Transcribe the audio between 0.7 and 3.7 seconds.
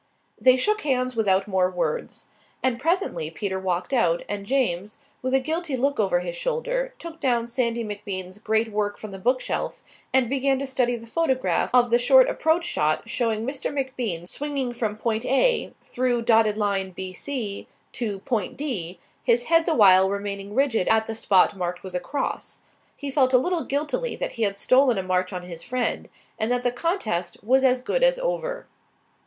hands without more words. And presently Peter